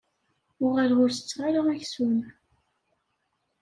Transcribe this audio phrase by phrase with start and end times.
[0.63, 2.17] Uɣaleɣ ur setteɣ ara aksum.